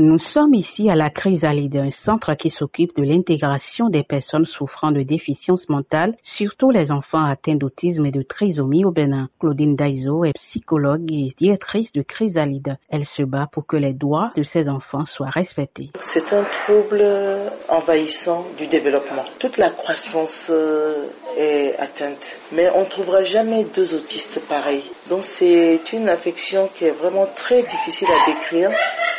Nous 0.00 0.20
sommes 0.20 0.54
ici 0.54 0.88
à 0.88 0.94
la 0.94 1.10
Chrysalide, 1.10 1.74
un 1.74 1.90
centre 1.90 2.34
qui 2.34 2.50
s'occupe 2.50 2.94
de 2.94 3.02
l'intégration 3.02 3.88
des 3.88 4.04
personnes 4.04 4.44
souffrant 4.44 4.92
de 4.92 5.02
déficience 5.02 5.68
mentale, 5.68 6.14
surtout 6.22 6.70
les 6.70 6.92
enfants 6.92 7.24
atteints 7.24 7.56
d'autisme 7.56 8.06
et 8.06 8.12
de 8.12 8.22
trisomie 8.22 8.84
au 8.84 8.92
Bénin. 8.92 9.28
Claudine 9.40 9.74
Daiso 9.74 10.24
est 10.24 10.34
psychologue 10.34 11.10
et 11.10 11.32
directrice 11.36 11.90
de 11.90 12.02
Chrysalide. 12.02 12.76
Elle 12.90 13.04
se 13.04 13.24
bat 13.24 13.48
pour 13.50 13.66
que 13.66 13.76
les 13.76 13.92
droits 13.92 14.30
de 14.36 14.44
ces 14.44 14.68
enfants 14.68 15.04
soient 15.04 15.30
respectés. 15.30 15.90
C'est 15.98 16.32
un 16.32 16.44
trouble 16.44 17.04
envahissant 17.68 18.46
du 18.56 18.68
développement. 18.68 19.24
Toute 19.40 19.56
la 19.56 19.70
croissance 19.70 20.46
euh, 20.48 21.08
est 21.36 21.74
atteinte, 21.76 22.38
mais 22.52 22.70
on 22.76 22.82
ne 22.82 22.88
trouvera 22.88 23.24
jamais 23.24 23.64
deux 23.74 23.92
autistes 23.96 24.42
pareils. 24.48 24.84
Donc 25.10 25.24
c'est 25.24 25.80
une 25.92 26.08
affection 26.08 26.70
qui 26.72 26.84
est 26.84 26.92
vraiment 26.92 27.26
très 27.34 27.64
difficile 27.64 28.06
à 28.12 28.30
décrire 28.30 28.70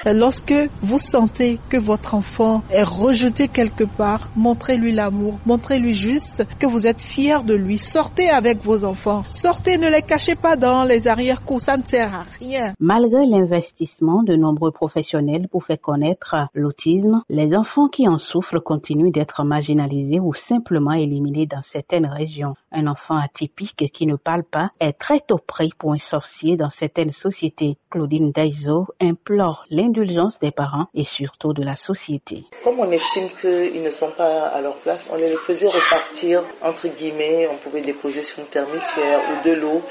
Lorsque 0.06 0.54
vous 0.82 0.98
sentez 0.98 1.60
que 1.70 1.78
votre 1.78 2.16
enfant 2.16 2.64
est 2.70 2.84
rejeté 2.84 3.48
quelque 3.48 3.84
part, 3.84 4.30
montrez-lui 4.36 4.92
l'amour, 4.92 5.40
montrez-lui 5.46 5.94
juste 5.94 6.46
que 6.60 6.66
vous 6.66 6.88
êtes 6.88 7.02
fier 7.02 7.44
de 7.44 7.54
lui. 7.54 7.78
Sortez 7.78 8.30
avec 8.30 8.64
vos 8.64 8.86
enfants. 8.86 9.24
Sortez, 9.32 9.78
ne 9.78 9.90
les 9.90 10.02
cachez 10.02 10.36
pas 10.36 10.56
dans 10.56 10.84
les 10.84 11.08
arrière-cours, 11.08 11.62
ça 11.62 11.78
ne 11.78 11.84
sert 11.84 12.14
à 12.14 12.24
rien. 12.40 12.74
Malgré 12.80 13.26
l'investissement 13.26 14.24
de 14.24 14.36
nombreux 14.36 14.72
professionnels 14.72 15.48
pour 15.50 15.64
faire 15.64 15.82
connaître 15.82 16.36
l'autisme, 16.54 17.22
les 17.30 17.56
enfants 17.56 17.88
qui 17.88 18.08
en 18.08 18.18
souffrent 18.18 18.60
continuent 18.60 19.12
d'être 19.12 19.44
marginalisés 19.44 20.20
ou 20.20 20.34
simplement 20.34 20.94
éliminés 20.94 21.46
dans 21.46 21.62
certaines 21.62 22.06
régions. 22.06 22.56
Un 22.72 22.88
enfant 22.88 23.18
atypique 23.18 23.92
qui 23.92 24.06
ne 24.06 24.16
parle 24.16 24.44
pas 24.44 24.72
est 24.80 24.94
très 24.94 25.20
tôt 25.20 25.40
pris 25.46 25.72
pour 25.78 25.94
un 25.94 25.98
sorcier 25.98 26.58
dans 26.58 26.70
certaines 26.70 27.10
sociétés. 27.10 27.78
Claudine 27.90 28.32
Daiso 28.32 28.88
implore 29.02 29.66
l'indulgence 29.70 30.40
des 30.40 30.52
et 30.94 31.04
surtout 31.04 31.54
de 31.54 31.64
la 31.64 31.76
société. 31.76 32.44
Comme 32.64 32.80
on 32.80 32.92
estime 32.92 33.30
qu'ils 33.40 33.82
ne 33.82 33.92
sont 33.92 34.12
pas 34.12 34.48
à 34.48 34.62
leur 34.62 34.76
place, 34.76 35.10
on 35.12 35.16
les 35.16 35.36
faisait 35.36 35.68
repartir, 35.68 36.44
entre 36.62 36.88
guillemets, 36.88 37.48
on 37.52 37.56
pouvait 37.56 37.82
déposer 37.82 38.24
sur 38.24 38.40
une 38.40 38.46
termitière 38.46 39.22
ou 39.30 39.48
de 39.48 39.54
l'eau. 39.54 39.82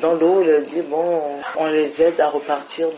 Dans 0.00 0.14
l'eau, 0.14 0.42
on 1.56 1.66
les 1.66 2.02
aide 2.02 2.20
à 2.20 2.28
repartir 2.28 2.88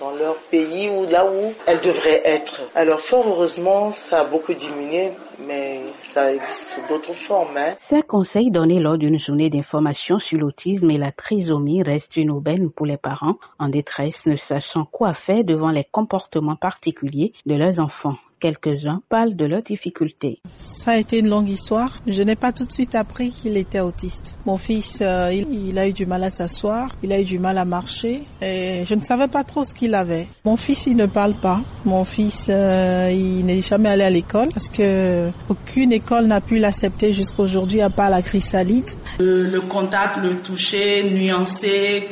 dans 0.00 0.12
leur 0.12 0.36
pays 0.50 0.90
ou 0.90 1.06
là 1.10 1.26
où 1.26 1.52
elles 1.66 1.80
devraient 1.80 2.22
être. 2.24 2.60
Alors 2.74 3.00
fort 3.00 3.24
heureusement, 3.26 3.92
ça 3.92 4.20
a 4.20 4.24
beaucoup 4.24 4.54
diminué, 4.54 5.12
mais 5.38 5.73
ça 6.04 6.32
existe 6.32 6.74
sous 6.74 6.80
d'autres. 6.88 7.10
Hein. 7.56 7.74
Ces 7.78 8.02
conseils 8.02 8.50
donnés 8.50 8.80
lors 8.80 8.98
d'une 8.98 9.18
journée 9.18 9.50
d'information 9.50 10.18
sur 10.18 10.38
l'autisme 10.38 10.90
et 10.90 10.98
la 10.98 11.12
trisomie 11.12 11.82
restent 11.82 12.16
une 12.16 12.30
aubaine 12.30 12.70
pour 12.70 12.86
les 12.86 12.96
parents 12.96 13.38
en 13.58 13.68
détresse, 13.68 14.26
ne 14.26 14.36
sachant 14.36 14.84
quoi 14.84 15.14
faire 15.14 15.44
devant 15.44 15.70
les 15.70 15.84
comportements 15.84 16.56
particuliers 16.56 17.32
de 17.46 17.54
leurs 17.54 17.80
enfants 17.80 18.16
quelques-uns 18.40 19.02
parlent 19.08 19.36
de 19.36 19.44
leurs 19.44 19.62
difficultés. 19.62 20.40
Ça 20.48 20.92
a 20.92 20.96
été 20.96 21.18
une 21.18 21.28
longue 21.28 21.48
histoire. 21.48 21.98
Je 22.06 22.22
n'ai 22.22 22.36
pas 22.36 22.52
tout 22.52 22.64
de 22.64 22.72
suite 22.72 22.94
appris 22.94 23.30
qu'il 23.30 23.56
était 23.56 23.80
autiste. 23.80 24.36
Mon 24.46 24.56
fils, 24.56 25.00
euh, 25.02 25.30
il, 25.32 25.78
a 25.78 25.88
eu 25.88 25.92
du 25.92 26.06
mal 26.06 26.24
à 26.24 26.30
s'asseoir, 26.30 26.90
il 27.02 27.12
a 27.12 27.20
eu 27.20 27.24
du 27.24 27.38
mal 27.38 27.58
à 27.58 27.64
marcher 27.64 28.22
et 28.42 28.84
je 28.84 28.94
ne 28.94 29.02
savais 29.02 29.28
pas 29.28 29.44
trop 29.44 29.64
ce 29.64 29.72
qu'il 29.74 29.94
avait. 29.94 30.26
Mon 30.44 30.56
fils, 30.56 30.86
il 30.86 30.96
ne 30.96 31.06
parle 31.06 31.34
pas. 31.34 31.60
Mon 31.84 32.04
fils, 32.04 32.48
euh, 32.50 33.10
il 33.12 33.46
n'est 33.46 33.62
jamais 33.62 33.88
allé 33.88 34.04
à 34.04 34.10
l'école 34.10 34.48
parce 34.52 34.68
que 34.68 35.30
aucune 35.48 35.92
école 35.92 36.26
n'a 36.26 36.40
pu 36.40 36.58
l'accepter 36.58 37.12
jusqu'à 37.12 37.42
aujourd'hui 37.42 37.80
à 37.80 37.90
part 37.90 38.10
la 38.10 38.22
chrysalide. 38.22 38.90
Le, 39.18 39.44
le 39.44 39.60
contact, 39.60 40.18
le 40.18 40.36
toucher, 40.36 41.10
nuancer, 41.10 42.08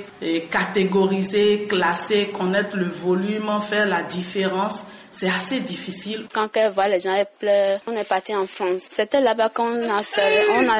catégoriser, 0.50 1.66
classer, 1.68 2.30
connaître 2.32 2.76
le 2.76 2.86
volume, 2.86 3.50
faire 3.60 3.86
la 3.86 4.02
différence 4.02 4.86
c'est 5.12 5.28
assez 5.28 5.60
difficile. 5.60 6.26
Quand 6.32 6.56
elle 6.56 6.72
voit 6.72 6.88
les 6.88 7.00
gens, 7.00 7.12
elle 7.12 7.28
pleure. 7.38 7.80
On 7.86 7.92
est 7.92 8.08
parti 8.08 8.34
en 8.34 8.46
France. 8.46 8.88
C'était 8.90 9.20
là-bas 9.20 9.50
qu'on 9.50 9.82
a, 9.82 10.00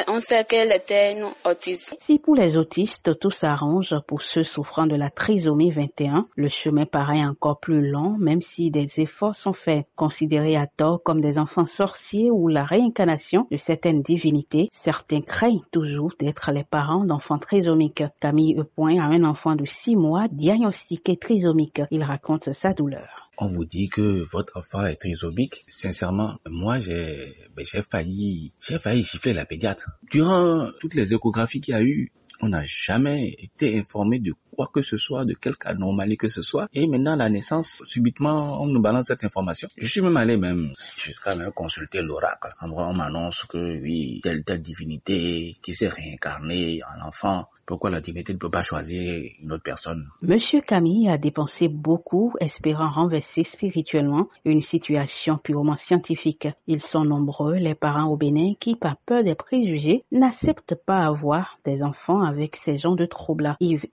on, 0.09 0.15
on 0.15 0.21
sait 0.21 0.45
qu'elle 0.45 0.73
était 0.73 1.17
autiste. 1.45 1.95
Si 1.99 2.19
pour 2.19 2.35
les 2.35 2.57
autistes, 2.57 3.19
tout 3.19 3.31
s'arrange, 3.31 3.95
pour 4.07 4.23
ceux 4.23 4.43
souffrant 4.43 4.87
de 4.87 4.97
la 4.97 5.11
trisomie 5.11 5.71
21, 5.71 6.27
le 6.35 6.49
chemin 6.49 6.87
paraît 6.87 7.25
encore 7.25 7.61
plus 7.61 7.89
long, 7.89 8.17
même 8.19 8.41
si 8.41 8.71
des 8.71 9.01
efforts 9.01 9.35
sont 9.35 9.53
faits. 9.53 9.87
Considérés 9.97 10.57
à 10.57 10.67
tort 10.67 11.03
comme 11.03 11.21
des 11.21 11.39
enfants 11.39 11.67
sorciers 11.67 12.31
ou 12.31 12.49
la 12.49 12.65
réincarnation 12.65 13.47
de 13.51 13.57
certaines 13.57 14.03
divinités, 14.03 14.69
certains 14.73 15.21
craignent 15.21 15.63
toujours 15.71 16.13
d'être 16.19 16.51
les 16.53 16.65
parents 16.65 17.05
d'enfants 17.05 17.39
trisomiques. 17.39 18.03
Camille 18.21 18.57
Epoint 18.59 18.99
a 18.99 19.05
un 19.05 19.25
enfant 19.25 19.55
de 19.55 19.67
6 19.67 19.97
mois 19.97 20.27
diagnostiqué 20.29 21.17
trisomique. 21.17 21.83
Il 21.91 22.03
raconte 22.03 22.53
sa 22.53 22.73
douleur 22.73 23.32
on 23.39 23.49
vous 23.49 23.65
dit 23.65 23.89
que 23.89 24.23
votre 24.31 24.59
enfant 24.59 24.85
est 24.85 24.97
trisomique, 24.97 25.65
sincèrement, 25.69 26.39
moi 26.49 26.81
j'ai 26.81 27.35
ben, 27.57 27.65
failli 27.65 28.53
j'ai 28.67 28.79
failli 28.79 29.05
siffler 29.05 29.33
la 29.33 29.47
pédiatre. 29.47 29.91
Durant 30.11 30.71
toutes 30.81 30.95
les 30.95 31.13
échographies 31.13 31.61
qu'il 31.61 31.73
y 31.73 31.77
a 31.77 31.83
eu, 31.83 32.13
on 32.41 32.49
n'a 32.49 32.65
jamais 32.65 33.35
été 33.39 33.79
informé 33.79 34.19
de 34.19 34.35
quoi 34.57 34.69
que 34.73 34.83
ce 34.83 34.97
soit, 34.97 35.25
de 35.25 35.35
quelque 35.35 35.67
anomalie 35.67 36.17
que 36.17 36.29
ce 36.29 36.43
soit. 36.43 36.69
Et 36.73 36.87
maintenant, 36.87 37.17
la 37.17 37.29
naissance, 37.29 37.83
subitement, 37.87 38.63
on 38.63 38.67
nous 38.67 38.81
balance 38.81 39.07
cette 39.07 39.25
information. 39.25 39.69
Je 39.77 39.87
suis 39.87 40.01
même 40.01 40.17
allé 40.17 40.37
même 40.37 40.73
jusqu'à 40.97 41.35
même 41.35 41.53
consulter 41.53 42.03
l'oracle. 42.03 42.55
On 42.61 42.95
m'annonce 42.95 43.45
que 43.45 43.81
oui, 43.81 44.21
telle 44.23 44.45
telle 44.45 44.63
divinité 44.63 45.57
qui 45.63 45.75
s'est 45.75 45.89
réincarnée 45.89 46.81
en 46.85 47.09
enfant. 47.09 47.47
Pourquoi 47.67 47.91
la 47.91 48.01
divinité 48.01 48.33
ne 48.35 48.39
peut 48.39 48.51
pas 48.51 48.63
choisir 48.63 49.23
une 49.41 49.53
autre 49.53 49.63
personne? 49.63 50.09
Monsieur 50.21 50.61
Camille 50.61 51.09
a 51.09 51.17
dépensé 51.17 51.69
beaucoup 51.69 52.33
espérant 52.41 52.91
renverser 52.91 53.45
spirituellement 53.45 54.29
une 54.45 54.63
situation 54.63 55.39
purement 55.39 55.77
scientifique. 55.77 56.49
Ils 56.67 56.81
sont 56.81 57.05
nombreux, 57.05 57.55
les 57.55 57.75
parents 57.75 58.11
au 58.11 58.17
Bénin, 58.17 58.55
qui, 58.59 58.77
par 58.77 58.97
peur 58.97 59.23
des 59.23 59.35
préjugés, 59.35 60.05
n'acceptent 60.11 60.75
pas 60.75 61.07
avoir 61.07 61.59
des 61.65 61.83
enfants 61.83 62.23
avec 62.23 62.57
ces 62.57 62.77
gens 62.77 62.97
de 62.97 63.07
troubles. 63.07 63.57
Yves 63.61 63.87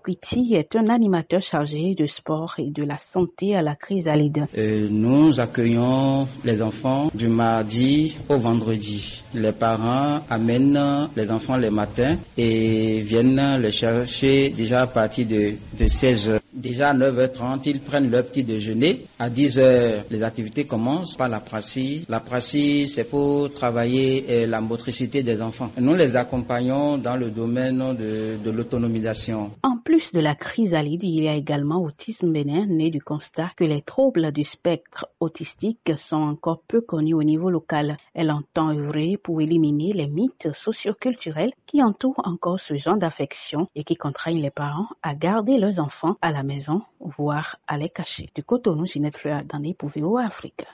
Okiti 0.00 0.54
est 0.54 0.76
un 0.76 0.88
animateur 0.88 1.42
chargé 1.42 1.94
de 1.96 2.06
sport 2.06 2.54
et 2.58 2.70
de 2.70 2.84
la 2.84 2.98
santé 2.98 3.56
à 3.56 3.62
la 3.62 3.74
chrysalide. 3.74 4.46
Euh, 4.56 4.86
nous 4.90 5.40
accueillons 5.40 6.28
les 6.44 6.62
enfants 6.62 7.10
du 7.14 7.26
mardi 7.28 8.16
au 8.28 8.36
vendredi. 8.36 9.22
Les 9.34 9.52
parents 9.52 10.20
amènent 10.30 11.08
les 11.16 11.30
enfants 11.30 11.56
les 11.56 11.70
matins 11.70 12.16
et 12.36 13.00
viennent 13.00 13.58
les 13.60 13.72
chercher 13.72 14.50
déjà 14.50 14.82
à 14.82 14.86
partir 14.86 15.26
de, 15.26 15.54
de 15.78 15.88
16 15.88 16.28
heures. 16.28 16.40
Déjà 16.52 16.90
à 16.90 16.94
9h30, 16.94 17.60
ils 17.66 17.80
prennent 17.80 18.10
leur 18.10 18.24
petit 18.24 18.42
déjeuner. 18.42 19.04
À 19.18 19.28
10h, 19.30 20.04
les 20.10 20.22
activités 20.22 20.64
commencent 20.64 21.16
par 21.16 21.28
la 21.28 21.40
pracie. 21.40 22.04
La 22.08 22.20
pracie, 22.20 22.88
c'est 22.88 23.04
pour 23.04 23.52
travailler 23.52 24.24
euh, 24.28 24.46
la 24.46 24.60
motricité 24.60 25.22
des 25.22 25.40
enfants. 25.42 25.70
Nous 25.78 25.94
les 25.94 26.16
accompagnons 26.16 26.98
dans 26.98 27.16
le 27.16 27.30
domaine 27.30 27.78
de, 27.96 28.36
de 28.42 28.50
l'autonomisation. 28.50 29.50
En 29.62 29.77
plus 29.98 30.12
de 30.12 30.20
la 30.20 30.36
chrysalide, 30.36 31.02
il 31.02 31.24
y 31.24 31.28
a 31.28 31.34
également 31.34 31.82
autisme 31.82 32.32
bénin, 32.32 32.66
né 32.66 32.88
du 32.88 33.02
constat 33.02 33.50
que 33.56 33.64
les 33.64 33.82
troubles 33.82 34.30
du 34.30 34.44
spectre 34.44 35.08
autistique 35.18 35.90
sont 35.96 36.18
encore 36.18 36.62
peu 36.68 36.80
connus 36.80 37.14
au 37.14 37.24
niveau 37.24 37.50
local. 37.50 37.96
Elle 38.14 38.30
entend 38.30 38.70
œuvrer 38.70 39.16
pour 39.16 39.40
éliminer 39.40 39.92
les 39.92 40.06
mythes 40.06 40.52
socioculturels 40.54 41.50
qui 41.66 41.82
entourent 41.82 42.20
encore 42.22 42.60
ce 42.60 42.76
genre 42.76 42.96
d'affection 42.96 43.66
et 43.74 43.82
qui 43.82 43.96
contraignent 43.96 44.40
les 44.40 44.52
parents 44.52 44.86
à 45.02 45.16
garder 45.16 45.58
leurs 45.58 45.80
enfants 45.80 46.16
à 46.22 46.30
la 46.30 46.44
maison, 46.44 46.82
voire 47.00 47.56
à 47.66 47.76
les 47.76 47.88
cacher. 47.88 48.30
Du 48.36 48.44
Cotonou, 48.44 48.86
Ginette 48.86 49.16
Fleur, 49.16 49.42
dans 49.46 49.58
les 49.58 49.76
Afrique. 50.24 50.64